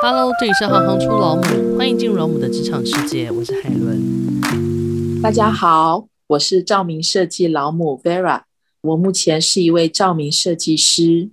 [0.00, 5.20] Hello，这里是行行出老母，欢迎进入老母的职场世界，我是海伦。
[5.20, 8.42] 大家好，我是照明设计老母 Vera，
[8.80, 11.30] 我目前是一位照明设计师。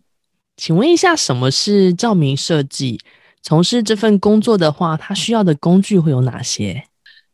[0.58, 3.00] 请问一下，什么是照明设计？
[3.44, 6.86] 从事这份工作的话，它需要的工具会有哪些？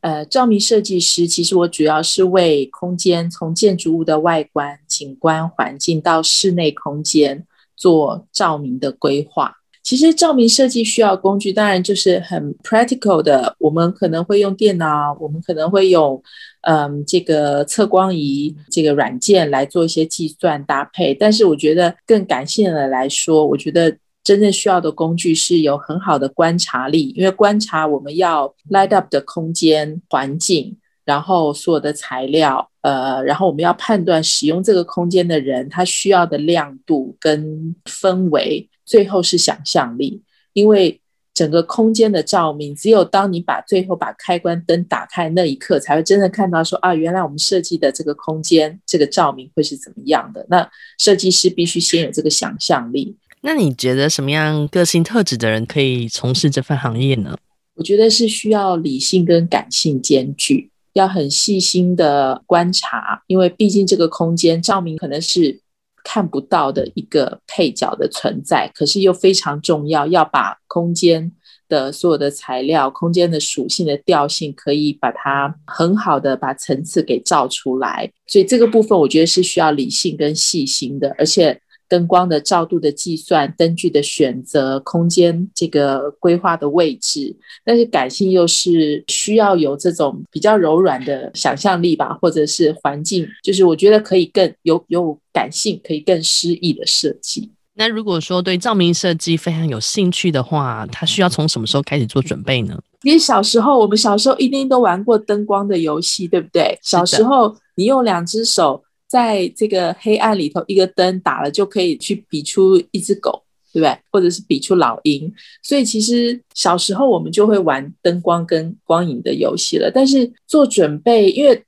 [0.01, 9.60] 呃，照明设计师其实我主要是为空间，从建筑物的外观、景观环境到室内空间做照明的规划。
[9.83, 13.55] 其实照明设计需要工具，当然就是很 practical 的。
[13.59, 16.21] 我们可能会用电脑，我们可能会用
[16.61, 21.13] 嗯这个测光仪这个软件来做一些计算搭配。
[21.13, 23.97] 但是我觉得更感性的来说，我觉得。
[24.23, 40.21] 真正需要的工具是有很好的观察力，因为观察我们要 light up 的空间环境，然后所有的材料，呃，然后我们要判断使用这个空间的人他需要的亮度跟氛围，最后是想象力。
[40.51, 40.99] 因为
[41.33, 50.45] 整个空间的照明，只有当你把最后把开关灯打开那一刻，才会真的看到说啊，原来我们设计的这个空间这个照明会是怎么样的。
[50.49, 53.15] 那设计师必须先有这个想象力。
[53.39, 57.37] 那你觉得什么样个性特质的人可以从事这份行业呢？
[57.75, 65.60] 我觉得是需要理性跟感性兼具，要很细心的观察，因为毕竟这个空间照明可能是
[66.03, 71.31] 看不到的一个配角的存在，可是又非常重要，要把空间
[71.67, 78.11] 的所有的材料、空间的属性的调性，可以把它很好的把层次给造出来。
[78.27, 81.61] 所以这个部分我觉得是需要理性跟细心的，而且。
[81.91, 97.51] 灯光的照度的计算、灯具的选择、空间这个规划的位置，但是感性又是需要有这种比较柔软的想象力吧，或者是环境，就是我觉得可以更有有感性，可以更诗意的设计。
[97.73, 102.79] 那如果说对照明设计非常有兴趣的话，他需要从什么时候开始做准备呢？
[103.03, 106.79] 因为小时候，我们小时候一定都玩过灯光的游戏，对不对？
[106.81, 108.81] 小时候你用两只手。
[109.11, 113.97] 在这个黑暗里头，一个灯打了就可以去比出一只狗，对不对？
[114.09, 115.29] 或者是比出老鹰。
[115.61, 119.91] 所以其实小时候我们就会玩灯光跟光影的游戏了。
[119.93, 121.61] 但是做准备，因为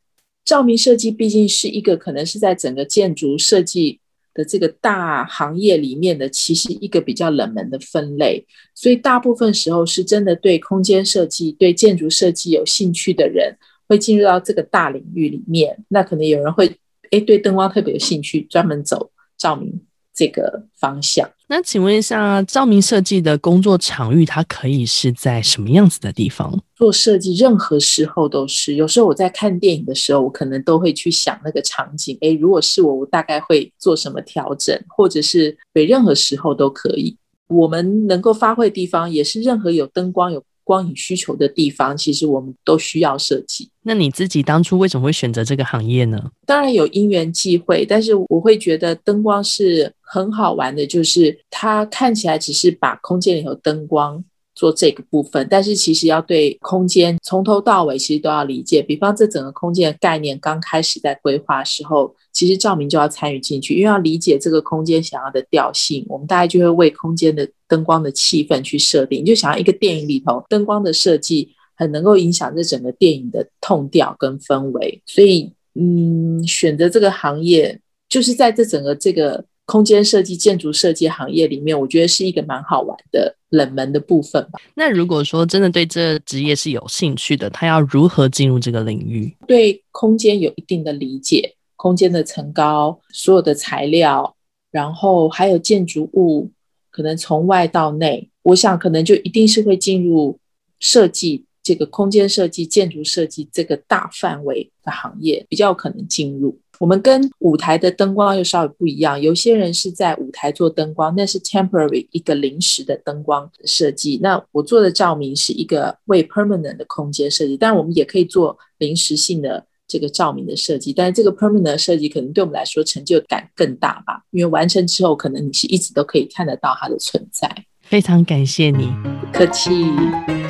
[0.46, 4.00] 照明设计毕竟是一个可能是在整个建筑设计
[4.34, 8.46] 的这个大行业里面的，其实一个比较冷门的分类。
[8.74, 13.54] 所以大部分时候是真的对空间设计、对建筑设计有兴趣的人
[13.90, 15.84] 会进入到这个大领域里面。
[15.90, 16.74] 那可能有人会。
[17.14, 19.82] 诶，对灯光特别有兴趣，专门走照明
[20.16, 21.30] 这个方向。
[21.48, 26.60] 那请问一下，照明设计的工作场域，它可以是在什么样子的地方？
[26.76, 28.74] 做设计，任何时候都是。
[28.74, 32.18] 有时候我在看电影的时候，我可能都会去想那个场景。
[32.22, 37.16] 诶，如果是我，我大概会做什么调整，或者是对任何时候都可以。
[37.48, 40.44] 我们能够发挥的地方，也是任何有灯光有。
[40.64, 43.70] 光影需求的地方，其实我们都需要设计。
[43.82, 46.32] 那你自己当初为什么会选择这个行业呢？
[46.46, 54.24] 当然有因缘际会，但是我会觉得灯光是很好玩的，就是它看起来只是把空间里头灯光
[54.56, 58.82] 做这个部分，但是其实要对空间从头到尾其实都要理解。
[58.82, 69.22] 比方这整个空间的概念刚开始在规划时候，其实照明就要参与进去，因为要理解这个空间想要的调性，我们大概就会为空间的灯光的气氛去设定。
[69.22, 75.02] 你就想要一个电影里头灯光的设计，很能够影响这整个电影的 tone 调跟氛围。
[75.06, 77.80] 所以，嗯，选择这个行业，
[78.10, 79.46] 就是在这整个这个。
[79.66, 84.60] 空间设计、建筑设计行业里面，我觉得是一个蛮好玩的冷门的部分吧。
[84.76, 89.34] 那如果说真的对这职业是有兴趣的，他要如何进入这个领域？
[89.48, 94.34] 对空间有一定的理解，空间的层高、所有的材料，
[94.72, 96.50] 然后还有建筑物，
[96.90, 100.40] 可能从外到内，我想可能就一定是会进入
[100.80, 106.58] 设计这个空间设计、建筑设计这个大范围的行业，比较可能进入。
[106.80, 114.18] 我们跟舞台的灯光又稍微不一样，有些人是在舞台做灯光，那是 temporary 一个临时的灯光设计。
[114.24, 127.48] 那我做的照明是一个为 permanent 的空间设计，但我们也可以做临时性的这个照明的设计，但是这个 permanent 的设计可能对我们来说成就感更大吧，因为完成之后可能你是一直都可以看得到它的存在。
[127.84, 128.92] 非常感谢你，
[129.22, 129.86] 不客气，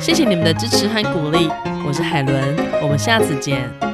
[0.00, 1.46] 谢谢你们的支持和鼓励，
[1.86, 3.93] 我是海伦，我们下次见。